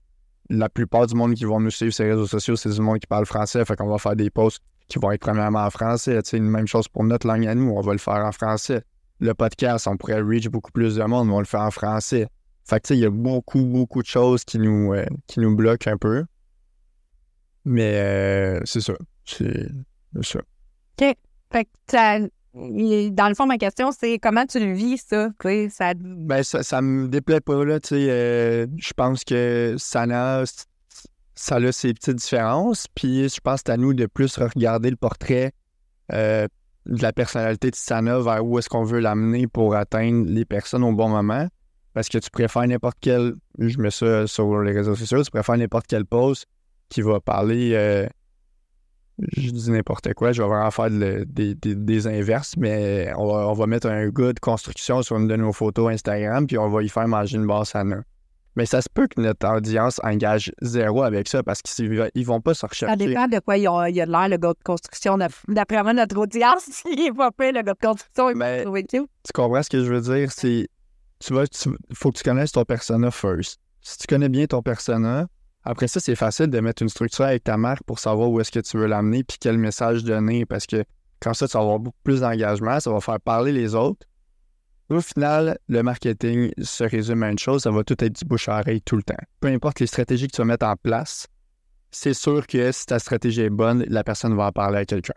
[0.50, 2.98] la plupart du monde qui vont nous suivre sur les réseaux sociaux, c'est du monde
[2.98, 3.64] qui parle français.
[3.64, 6.18] Fait qu'on va faire des posts qui vont être premièrement en français.
[6.24, 8.82] Sais, une même chose pour notre langue à nous, on va le faire en français.
[9.20, 12.26] Le podcast, on pourrait reach beaucoup plus de monde, mais on le fait en français.
[12.64, 15.90] Fait que il y a beaucoup, beaucoup de choses qui nous, euh, qui nous bloquent
[15.90, 16.24] un peu.
[17.64, 18.94] Mais euh, c'est ça.
[19.24, 19.68] C'est
[20.22, 20.40] ça.
[20.98, 22.18] Fait que ça-
[22.54, 25.30] dans le fond, ma question, c'est comment tu le vis, ça?
[25.70, 30.64] Ça Ben, ça, ça me déplaît pas, là, euh, je pense que Sana, c-
[31.34, 32.86] ça a ses petites différences.
[32.94, 35.52] Puis je pense que c'est à nous de plus regarder le portrait
[36.12, 36.46] euh,
[36.86, 40.84] de la personnalité de Sana vers où est-ce qu'on veut l'amener pour atteindre les personnes
[40.84, 41.46] au bon moment.
[41.94, 45.56] Parce que tu préfères n'importe quel, je mets ça sur les réseaux sociaux, tu préfères
[45.58, 46.46] n'importe quel post
[46.92, 48.06] qui va parler, euh,
[49.36, 53.26] je dis n'importe quoi, je vais vraiment faire de- des, des- des inverses, mais on
[53.26, 56.58] va, on va mettre un gars de construction sur une de nos photos Instagram, puis
[56.58, 58.02] on va y faire manger une barre Sana.
[58.54, 62.42] Mais ça se peut que notre audience engage zéro avec ça parce qu'ils ils vont
[62.42, 62.96] pas se Ça rechercher.
[62.96, 65.16] dépend de quoi il y a, de l'air, le gars de construction.
[65.16, 68.58] D'ap- D'après moi, notre audience, il est pas fait, le gars de construction, il Mais-
[68.58, 69.08] va trouver cute.
[69.24, 70.30] Tu comprends ce que je veux dire?
[70.32, 70.68] C'est.
[71.18, 71.46] Tu vas.
[71.46, 73.58] tu- faut que tu connaisses ton persona first.
[73.80, 75.26] Si tu connais bien ton persona,
[75.64, 78.50] après ça, c'est facile de mettre une structure avec ta marque pour savoir où est-ce
[78.50, 80.84] que tu veux l'amener puis quel message donner parce que
[81.20, 84.04] comme ça, tu vas avoir beaucoup plus d'engagement, ça va faire parler les autres.
[84.90, 88.48] Au final, le marketing se résume à une chose, ça va tout être du bouche
[88.48, 89.14] à oreille tout le temps.
[89.40, 91.28] Peu importe les stratégies que tu vas mettre en place,
[91.92, 95.14] c'est sûr que si ta stratégie est bonne, la personne va en parler à quelqu'un.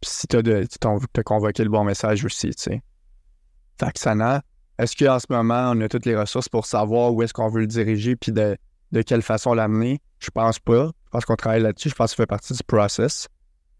[0.00, 2.82] Puis si tu as, convoqué le bon message aussi, tu sais.
[3.78, 4.42] Fait que Sana,
[4.78, 7.60] est-ce qu'en ce moment, on a toutes les ressources pour savoir où est-ce qu'on veut
[7.60, 8.56] le diriger puis de,
[8.92, 10.00] de quelle façon l'amener?
[10.18, 10.86] Je pense pas.
[11.06, 11.88] Je pense qu'on travaille là-dessus.
[11.90, 13.28] Je pense que ça fait partie du process.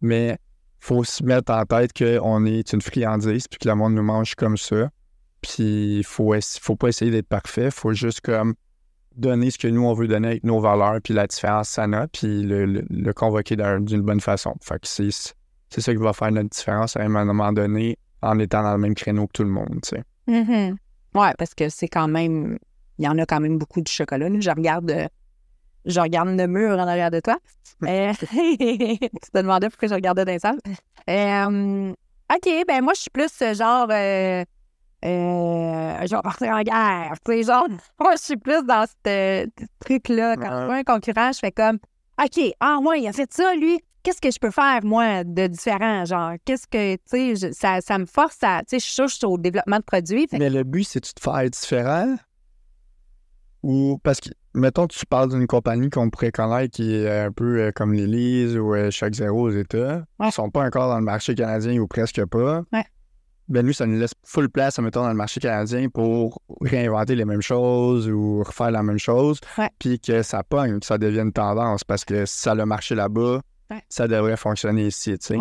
[0.00, 0.38] Mais
[0.78, 4.34] faut se mettre en tête qu'on est une friandise puis que le monde nous mange
[4.34, 4.90] comme ça.
[5.42, 7.70] Puis il faut, faut pas essayer d'être parfait.
[7.70, 8.54] faut juste comme
[9.16, 12.42] donner ce que nous, on veut donner avec nos valeurs puis la différence Sana puis
[12.42, 14.54] le, convoquer d'un- d'une bonne façon.
[14.62, 15.10] Fait que c'est
[15.80, 18.94] ça qui va faire notre différence à un moment donné en étant dans le même
[18.94, 20.04] créneau que tout le monde, tu sais.
[20.26, 20.76] Mhm.
[21.14, 22.58] Ouais, parce que c'est quand même.
[23.00, 24.28] Il y en a quand même beaucoup de chocolat.
[24.28, 24.40] là.
[24.40, 24.90] Je regarde.
[24.90, 25.08] euh,
[25.86, 27.38] Je regarde le mur en arrière de toi.
[27.84, 28.28] Euh, tu
[29.08, 30.58] te demandais pourquoi je regardais dans les salles.
[31.08, 31.92] Euh,
[32.30, 33.88] OK, ben moi, je suis plus euh, genre.
[33.90, 34.44] Euh,
[35.02, 37.14] je vais partir en guerre.
[37.24, 37.66] Tu sais, genre,
[38.00, 39.46] moi, je suis plus dans ce
[39.80, 40.36] truc-là.
[40.36, 41.78] Quand je vois un concurrent, je fais comme
[42.22, 43.80] OK, ah, ouais, il a fait ça, lui.
[44.02, 46.04] Qu'est-ce que je peux faire, moi, de différent?
[46.04, 48.60] Genre, qu'est-ce que, tu sais, ça, ça me force à.
[48.68, 50.26] Tu sais, je suis au développement de produits.
[50.28, 52.16] fait Mais le but, c'est-tu de faire différent?
[53.62, 57.58] Ou parce que, mettons, tu parles d'une compagnie qu'on pourrait connaître qui est un peu
[57.60, 60.26] euh, comme l'Élise ou euh, Chaque Zéro aux États, Ouais.
[60.28, 62.62] qui sont pas encore dans le marché canadien ou presque pas.
[62.72, 62.84] Ouais.
[63.48, 67.24] Ben nous, ça nous laisse full place, mettons, dans le marché canadien pour réinventer les
[67.24, 69.40] mêmes choses ou refaire la même chose,
[69.80, 73.40] puis que ça pogne, que ça devienne tendance, parce que si ça a marché là-bas,
[73.88, 75.36] ça devrait fonctionner ici, tu sais.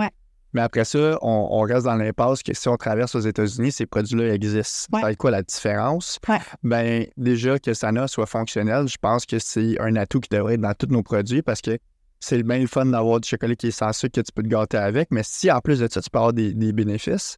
[0.54, 3.86] Mais après ça, on, on reste dans l'impasse que si on traverse aux États-Unis, ces
[3.86, 4.98] produits-là existent.
[4.98, 5.12] Ouais.
[5.12, 6.20] Être quoi la différence?
[6.28, 6.40] Ouais.
[6.64, 10.62] Ben, déjà que Sana soit fonctionnel, je pense que c'est un atout qui devrait être
[10.62, 11.78] dans tous nos produits parce que
[12.20, 14.48] c'est bien le fun d'avoir du chocolat qui est sans sucre que tu peux te
[14.48, 15.10] gâter avec.
[15.12, 17.38] Mais si en plus de ça, tu peux avoir des, des bénéfices,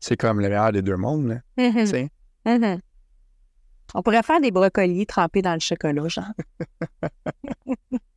[0.00, 1.28] c'est comme le meilleur des deux mondes.
[1.28, 1.36] là,
[1.70, 2.08] Mhm.
[2.46, 2.80] Mhm.
[3.94, 6.24] On pourrait faire des brocolis trempés dans le chocolat, genre.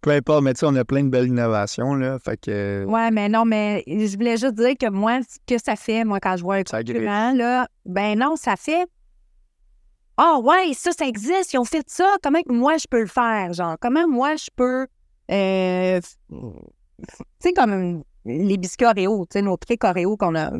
[0.00, 1.94] Peu importe, mais tu sais, on a plein de belles innovations.
[1.94, 5.62] Là, fait que Ouais, mais non, mais je voulais juste dire que moi, ce que
[5.62, 8.86] ça fait, moi, quand je vois un concurrent, là, ben non, ça fait.
[10.16, 13.54] Ah ouais, ça, ça existe, ils ont fait ça, comment moi je peux le faire,
[13.54, 14.86] genre, comment moi je peux,
[15.30, 16.36] euh, tu
[17.38, 20.50] sais, comme les biscuits Oreo, tu sais, nos trucs Oreo qu'on a,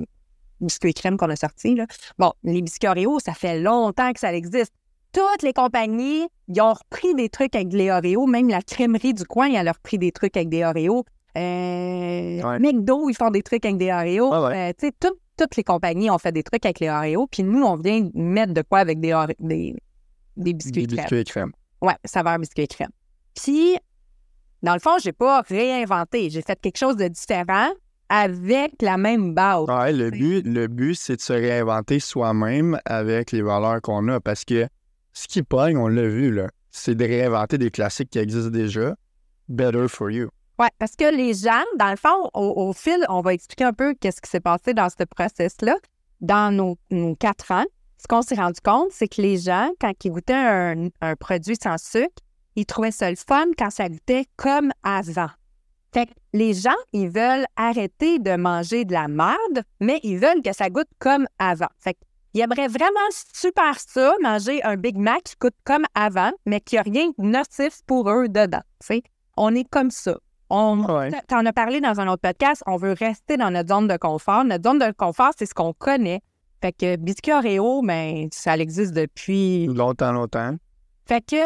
[0.60, 1.86] biscuits crème qu'on a sortis, là.
[2.18, 4.72] Bon, les biscuits Oreo, ça fait longtemps que ça existe.
[5.12, 9.24] Toutes les compagnies, ils ont repris des trucs avec les Oreos, même la crèmerie du
[9.24, 11.04] coin, elle a repris des trucs avec des Oreos.
[11.36, 14.32] Euh, McDo, ils font des trucs avec des Oreos.
[14.32, 14.72] Euh,
[15.36, 18.52] toutes les compagnies ont fait des trucs avec les Oreos, puis nous, on vient mettre
[18.52, 19.74] de quoi avec des, des,
[20.36, 21.52] des biscuits des biscuits crème.
[21.80, 22.90] Ouais, saveur biscuit crème.
[23.34, 23.76] Puis,
[24.62, 26.30] dans le fond, j'ai pas réinventé.
[26.30, 27.70] J'ai fait quelque chose de différent
[28.10, 29.66] avec la même base.
[29.68, 34.20] Ouais, le but, le but, c'est de se réinventer soi-même avec les valeurs qu'on a.
[34.20, 34.66] Parce que
[35.12, 38.94] ce qui pogne, on l'a vu, là, c'est de réinventer des classiques qui existent déjà.
[39.48, 40.30] Better for you.
[40.58, 43.94] Oui, parce que les gens, dans le fond, au, fil, on va expliquer un peu
[43.94, 45.74] qu'est-ce qui s'est passé dans ce process-là.
[46.20, 46.76] Dans nos,
[47.16, 47.64] quatre ans,
[47.96, 51.78] ce qu'on s'est rendu compte, c'est que les gens, quand ils goûtaient un, produit sans
[51.78, 52.22] sucre,
[52.56, 55.30] ils trouvaient ça le fun quand ça goûtait comme avant.
[55.94, 60.42] Fait que les gens, ils veulent arrêter de manger de la merde, mais ils veulent
[60.44, 61.68] que ça goûte comme avant.
[61.78, 61.96] Fait
[62.32, 62.98] qu'ils aimeraient vraiment
[63.32, 67.24] super ça, manger un Big Mac qui goûte comme avant, mais qui a rien de
[67.24, 68.62] nocif pour eux dedans.
[69.36, 70.16] On est comme ça.
[70.52, 73.96] On, en as parlé dans un autre podcast, on veut rester dans notre zone de
[73.96, 74.44] confort.
[74.44, 76.20] Notre zone de confort, c'est ce qu'on connaît.
[76.60, 79.66] Fait que biscuit Oreo, ben, ça existe depuis...
[79.66, 80.56] Longtemps, longtemps.
[81.06, 81.36] Fait que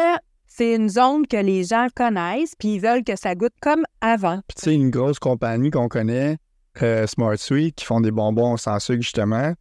[0.47, 4.39] c'est une zone que les gens connaissent, puis ils veulent que ça goûte comme avant.
[4.47, 6.37] Puis tu sais, une grosse compagnie qu'on connaît,
[6.81, 9.53] euh, Smart Sweet, qui font des bonbons sans sucre, justement,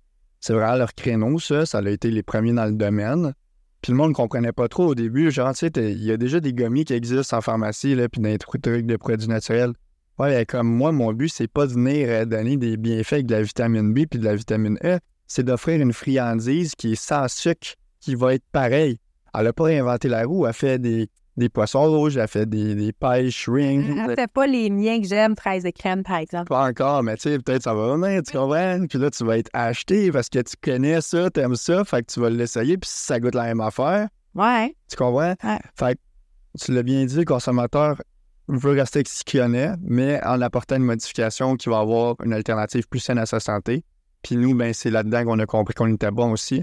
[0.44, 1.64] c'est vraiment leur créneau, ça.
[1.64, 3.32] Ça a été les premiers dans le domaine.
[3.80, 5.30] Puis le monde ne comprenait pas trop au début.
[5.30, 8.20] Genre, tu sais, il y a déjà des gommis qui existent en pharmacie, là, puis
[8.20, 9.72] les trucs de produits naturels.
[10.18, 13.36] Ouais, comme moi, mon but, c'est pas de venir euh, donner des bienfaits avec de
[13.36, 14.98] la vitamine B puis de la vitamine E.
[15.26, 18.98] C'est d'offrir une friandise qui est sans sucre, qui va être pareille.
[19.32, 20.46] Elle n'a pas inventé la roue.
[20.46, 23.84] Elle fait des, des poissons rouges, elle fait des, des pailles shrink.
[24.08, 26.48] Elle fait pas les miens que j'aime, 13 et crème, par exemple.
[26.48, 28.86] Pas encore, mais tu sais, peut-être ça va venir, tu comprends?
[28.88, 32.02] Puis là, tu vas être acheté parce que tu connais ça, tu aimes ça, fait
[32.02, 34.08] que tu vas l'essayer, puis si ça goûte la même affaire.
[34.34, 34.76] Ouais.
[34.88, 35.34] Tu comprends?
[35.42, 35.58] Ouais.
[35.76, 38.00] Fait que tu l'as bien dit, le consommateur
[38.48, 42.32] veut rester avec ce qu'il connaît, mais en apportant une modification qui va avoir une
[42.32, 43.84] alternative plus saine à sa santé.
[44.22, 46.62] Puis nous, ben, c'est là-dedans qu'on a compris qu'on était bon aussi.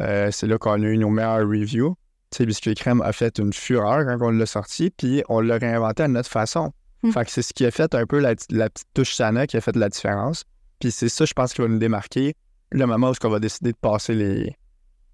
[0.00, 1.96] Euh, c'est là qu'on a eu nos meilleures reviews
[2.32, 6.02] sais, Biscuit Crème a fait une fureur quand on l'a sorti, puis on l'a réinventé
[6.02, 6.72] à notre façon.
[7.02, 7.10] Hmm.
[7.10, 9.60] Fait que c'est ce qui a fait un peu la, petite touche Sana qui a
[9.60, 10.44] fait la différence.
[10.80, 12.34] Puis c'est ça, je pense, qui va nous démarquer
[12.72, 14.56] le moment où on va décider de passer les,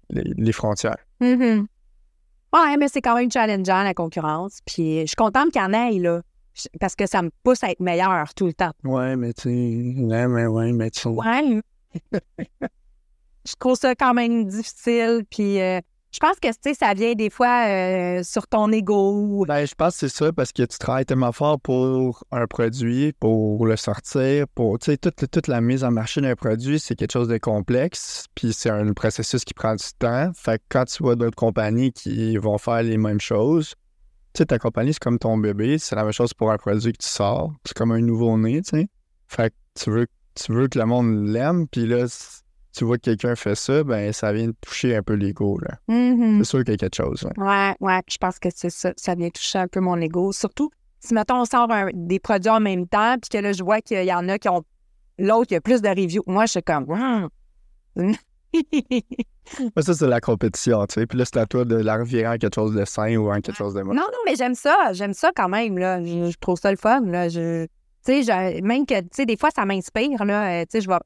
[0.09, 0.97] les, frontières.
[1.21, 1.65] Mm-hmm.
[2.53, 4.59] Ouais, mais c'est quand même challengeant, la concurrence.
[4.65, 6.21] Puis je suis contente qu'il y en ait, là.
[6.79, 8.71] Parce que ça me pousse à être meilleur tout le temps.
[8.83, 11.61] Ouais, mais tu ouais, mais ouais, mais tu Ouais.
[13.45, 15.23] je trouve ça quand même difficile.
[15.29, 15.79] Puis euh,
[16.13, 19.45] je pense que ça vient des fois euh, sur ton ego.
[19.47, 23.13] Ben, je pense que c'est ça parce que tu travailles tellement fort pour un produit,
[23.19, 27.27] pour le sortir, pour toute, toute la mise en marché d'un produit, c'est quelque chose
[27.27, 30.31] de complexe, puis c'est un processus qui prend du temps.
[30.35, 33.73] Fait que quand tu vois d'autres compagnies qui vont faire les mêmes choses,
[34.33, 36.93] tu sais, ta compagnie, c'est comme ton bébé, c'est la même chose pour un produit
[36.93, 37.51] que tu sors.
[37.65, 38.87] C'est comme un nouveau-né, tu sais.
[39.27, 42.05] Fait que tu veux, tu veux que le monde l'aime, puis là,
[42.73, 45.59] tu vois que quelqu'un fait ça, ben ça vient toucher un peu l'ego.
[45.59, 45.77] là.
[45.89, 46.39] Mm-hmm.
[46.39, 47.25] C'est sûr qu'il y a quelque chose.
[47.37, 48.93] Ouais, ouais, je pense que c'est ça.
[48.97, 50.31] Ça vient toucher un peu mon ego.
[50.31, 50.71] Surtout
[51.03, 54.05] si, mettons, on sort des produits en même temps, puis que là, je vois qu'il
[54.05, 54.63] y en a qui ont.
[55.19, 56.23] L'autre, il y a plus de reviews.
[56.25, 56.87] Moi, je suis comme.
[59.77, 61.05] ça, c'est la compétition, tu sais.
[61.05, 63.41] Puis là, c'est à toi de la revirer en quelque chose de sain ou en
[63.41, 63.81] quelque chose de.
[63.81, 64.93] Non, non, mais j'aime ça.
[64.93, 66.01] J'aime ça quand même, là.
[66.01, 67.27] Je, trouve ça le fun, là.
[67.27, 67.65] Je...
[68.05, 70.61] Tu sais, même que, tu sais, des fois, ça m'inspire, là.
[70.61, 70.97] Euh, tu sais, je vais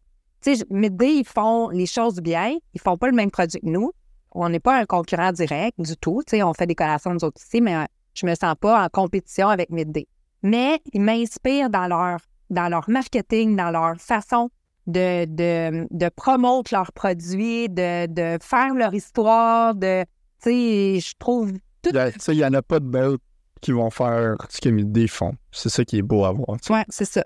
[0.41, 2.57] tu sais, Midday, ils font les choses bien.
[2.73, 3.91] Ils font pas le même produit que nous.
[4.31, 6.21] On n'est pas un concurrent direct du tout.
[6.27, 8.83] Tu sais, on fait des collations nous autres ici, mais euh, je me sens pas
[8.83, 10.07] en compétition avec Midday.
[10.43, 12.19] Mais ils m'inspirent dans leur,
[12.49, 14.49] dans leur marketing, dans leur façon
[14.85, 20.03] de, de, de promouvoir leurs produits, de, de faire leur histoire, de,
[20.41, 21.91] tu sais, je trouve tout...
[22.27, 23.17] Il n'y en a pas de belles
[23.61, 25.33] qui vont faire ce que Midday font.
[25.51, 26.57] C'est ça qui est beau à voir.
[26.69, 27.23] Oui, c'est ça.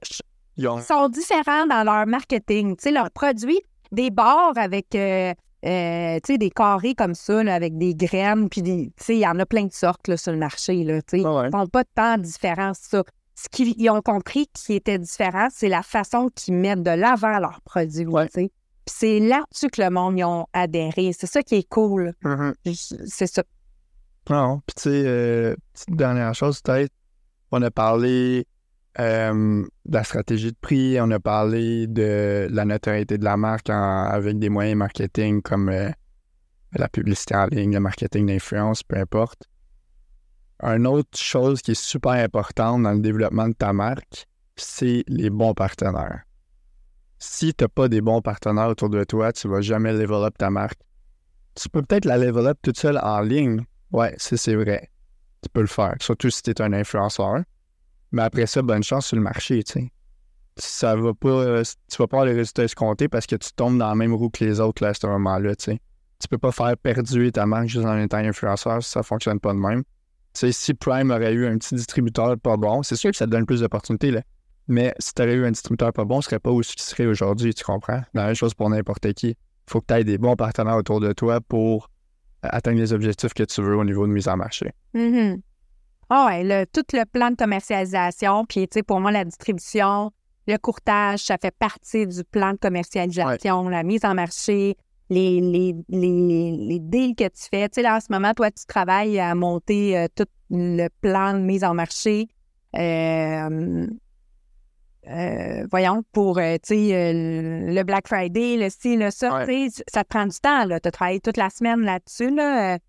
[0.61, 2.75] Ils sont différents dans leur marketing.
[2.75, 5.33] Tu sais, leurs produits, des bars avec euh,
[5.65, 9.27] euh, tu sais, des carrés comme ça, avec des graines, puis tu sais, il y
[9.27, 10.83] en a plein de sortes là, sur le marché.
[10.83, 11.19] Là, tu sais.
[11.19, 13.03] Ils font pas tant de différence, ça.
[13.35, 17.61] Ce qu'ils ont compris qui était différent, c'est la façon qu'ils mettent de l'avant leurs
[17.61, 18.05] produits.
[18.05, 18.51] tu sais.
[18.85, 21.11] Puis c'est là-dessus que le monde y ont adhéré.
[21.17, 22.13] C'est ça qui est cool.
[22.23, 23.05] Mm-hmm.
[23.07, 23.43] C'est ça.
[24.29, 26.93] Non, puis tu sais, euh, petite dernière chose, peut-être,
[27.51, 28.45] on a parlé
[28.99, 34.37] euh, la stratégie de prix, on a parlé de la notoriété de la marque avec
[34.39, 35.89] des moyens marketing comme euh,
[36.73, 39.47] la publicité en ligne, le marketing d'influence, peu importe.
[40.61, 45.29] Une autre chose qui est super importante dans le développement de ta marque, c'est les
[45.29, 46.21] bons partenaires.
[47.17, 50.29] Si tu n'as pas des bons partenaires autour de toi, tu ne vas jamais level
[50.37, 50.79] ta marque.
[51.55, 53.63] Tu peux peut-être la level up toute seule en ligne.
[53.91, 54.89] Ouais, c'est vrai.
[55.41, 57.41] Tu peux le faire, surtout si tu es un influenceur.
[58.11, 59.91] Mais après ça, bonne chance sur le marché, tu sais.
[60.57, 63.87] Ça va pas, tu vas pas avoir les résultats escomptés parce que tu tombes dans
[63.87, 65.79] la même roue que les autres là, à ce moment-là, tu sais.
[66.19, 69.53] Tu peux pas faire perduer ta marque juste en étant influenceur si ça fonctionne pas
[69.53, 69.83] de même.
[70.33, 73.45] Si Prime aurait eu un petit distributeur pas bon, c'est sûr que ça te donne
[73.45, 74.21] plus d'opportunités, là.
[74.67, 77.05] Mais si tu aurais eu un distributeur pas bon, ce serait pas où tu serais
[77.05, 78.01] aujourd'hui, tu comprends?
[78.13, 79.35] La même chose pour n'importe qui.
[79.67, 81.89] Faut que tu aies des bons partenaires autour de toi pour
[82.43, 84.71] atteindre les objectifs que tu veux au niveau de mise en marché.
[84.93, 85.35] Mm
[86.13, 90.11] Ah ouais, le, tout le plan de commercialisation, puis tu sais, pour moi, la distribution,
[90.45, 94.75] le courtage, ça fait partie du plan de commercialisation, la mise en marché,
[95.09, 97.69] les, les, les, deals que tu fais.
[97.69, 101.33] Tu sais, là, en ce moment, toi, tu travailles à monter euh, tout le plan
[101.33, 102.27] de mise en marché.
[102.75, 103.87] Euh,
[105.07, 109.45] euh, voyons, pour, tu sais, le Black Friday, le ci, le ça,
[109.89, 110.81] ça te prend du temps, là.
[110.81, 112.79] Tu as travaillé toute la semaine là-dessus, là.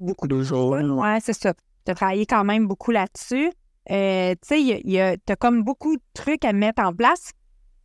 [0.00, 0.72] beaucoup de jours.
[0.72, 1.54] Oui, c'est ça.
[1.84, 3.50] Tu as travaillé quand même beaucoup là-dessus.
[3.90, 7.32] Euh, tu sais, tu as comme beaucoup de trucs à mettre en place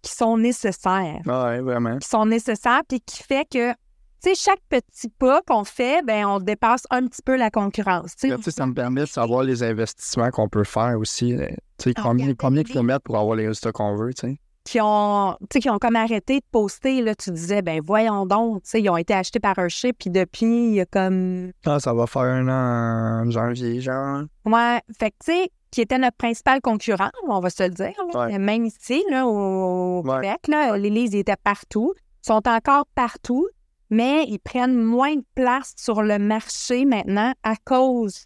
[0.01, 1.19] qui sont nécessaires.
[1.27, 1.97] Ah oui, vraiment.
[1.97, 3.77] Qui sont nécessaires, puis qui fait que, tu
[4.21, 8.15] sais, chaque petit pas qu'on fait, ben on dépasse un petit peu la concurrence.
[8.17, 11.35] ça me permet de savoir les investissements qu'on peut faire aussi.
[11.77, 14.39] Tu sais, ah, combien, combien de kilomètres pour avoir les résultats qu'on veut, tu sais
[14.69, 18.88] qui ont, qui ont comme arrêté de poster, là, tu disais, ben voyons donc, ils
[18.88, 21.51] ont été achetés par un chip, puis depuis, il y a comme...
[21.65, 24.25] Ah, ça va faire un an en janvier, genre.
[24.45, 27.93] Ouais, fait que, tu sais, qui était notre principal concurrent, on va se le dire.
[28.39, 31.95] Même ici, là, au Québec, là, les ils étaient partout.
[32.23, 33.47] Ils sont encore partout,
[33.89, 38.23] mais ils prennent moins de place sur le marché maintenant à cause...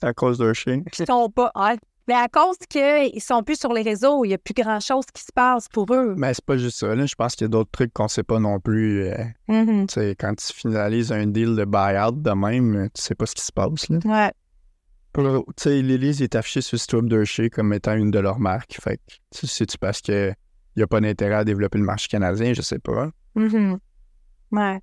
[0.00, 0.82] À cause d'un chien.
[0.98, 1.52] Ils sont pas...
[2.08, 5.22] Mais à cause qu'ils sont plus sur les réseaux, il n'y a plus grand-chose qui
[5.22, 6.14] se passe pour eux.
[6.16, 6.94] Mais c'est pas juste ça.
[6.94, 7.06] Là.
[7.06, 9.04] Je pense qu'il y a d'autres trucs qu'on ne sait pas non plus.
[9.04, 10.16] Euh, mm-hmm.
[10.18, 13.52] Quand tu finalises un deal de buyout de même, tu sais pas ce qui se
[13.52, 13.88] passe.
[13.88, 13.98] Là.
[14.04, 14.32] Ouais.
[15.64, 16.78] Lily est affichée sur
[17.24, 18.78] chez comme étant une de leurs marques.
[18.80, 19.14] Fait que,
[19.46, 20.34] c'est-tu parce qu'il
[20.76, 22.52] n'y a pas d'intérêt à développer le marché canadien?
[22.54, 23.10] Je sais pas.
[23.36, 23.78] Mm-hmm.
[24.52, 24.80] Ouais.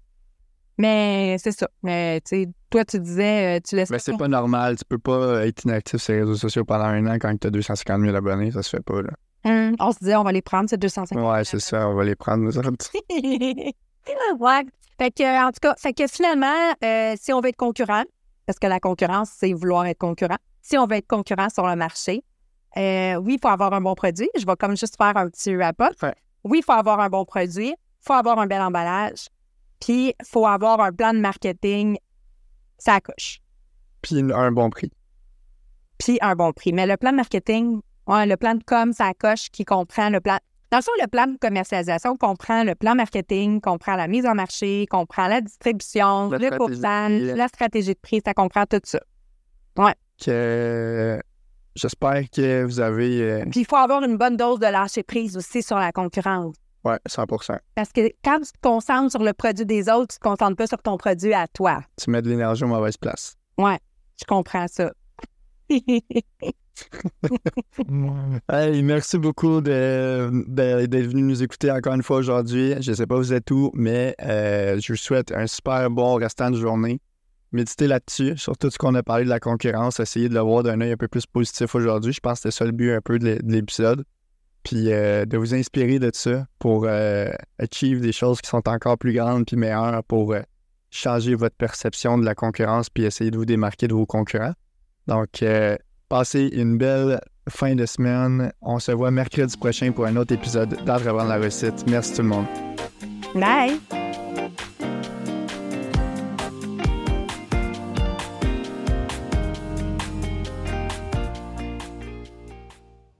[0.80, 1.70] Mais c'est ça.
[1.84, 3.89] Mais tu sais, toi, tu disais, euh, tu laisses.
[3.89, 4.78] Mais c'est pas normal.
[4.78, 7.52] Tu peux pas être inactif sur les réseaux sociaux pendant un an quand tu as
[7.52, 8.52] 250 000 abonnés.
[8.52, 9.12] Ça se fait pas, là.
[9.44, 11.32] Hum, on se disait, on va les prendre, ces 250 000.
[11.32, 11.89] Ouais, c'est ça.
[11.89, 12.92] On va les prendre, nous autres.
[13.10, 14.65] ouais.
[14.98, 18.04] Fait que, en tout cas, fait que finalement, euh, si on veut être concurrent,
[18.46, 20.38] parce que la concurrence, c'est vouloir être concurrent.
[20.62, 22.24] Si on veut être concurrent sur le marché,
[22.78, 24.30] euh, oui, il faut avoir un bon produit.
[24.38, 25.96] Je vais comme juste faire un petit wrap-up.
[26.44, 27.70] Oui, il faut avoir un bon produit.
[27.70, 29.28] Il faut avoir un bel emballage.
[29.80, 31.98] Puis, il faut avoir un plan de marketing,
[32.78, 33.42] ça coche.
[34.02, 34.92] Puis un bon prix.
[35.98, 36.74] Puis un bon prix.
[36.74, 40.20] Mais le plan de marketing, ouais, le plan de com, ça coche qui comprend le
[40.20, 40.38] plan.
[40.72, 44.36] Dans le fond, le plan de commercialisation comprend le plan marketing, comprend la mise en
[44.36, 49.00] marché, comprend la distribution, le courtage, la stratégie de prix, ça comprend tout ça.
[49.78, 49.96] Ouais.
[50.24, 51.20] Que...
[51.76, 53.22] J'espère que vous avez.
[53.22, 56.56] Euh, Puis il faut avoir une bonne dose de lâcher prise aussi sur la concurrence.
[56.86, 60.20] Oui, 100% Parce que quand tu te concentres sur le produit des autres, tu ne
[60.20, 61.82] te concentres pas sur ton produit à toi.
[62.02, 63.36] Tu mets de l'énergie aux mauvaises places.
[63.58, 63.74] Oui,
[64.18, 64.92] je comprends ça.
[65.70, 66.04] hey,
[68.82, 72.76] merci beaucoup d'être venu nous écouter encore une fois aujourd'hui.
[72.80, 76.15] Je ne sais pas vous êtes où, mais euh, je vous souhaite un super bon
[76.15, 77.02] restant de journée.
[77.52, 80.63] Méditez là-dessus, sur tout ce qu'on a parlé de la concurrence, essayez de le voir
[80.63, 82.13] d'un œil un peu plus positif aujourd'hui.
[82.13, 84.06] Je pense que c'était ça le but un peu de l'épisode
[84.63, 88.98] puis euh, de vous inspirer de ça pour euh, achieve des choses qui sont encore
[88.98, 90.41] plus grandes puis meilleures pour euh,
[90.91, 94.54] changer votre perception de la concurrence puis essayer de vous démarquer de vos concurrents.
[95.08, 95.43] Donc,
[96.08, 97.19] passez une belle
[97.50, 98.52] fin de semaine.
[98.62, 101.84] On se voit mercredi prochain pour un autre épisode d'Entreprendre la recette.
[101.88, 102.45] Merci tout le monde.
[103.34, 104.28] Bye!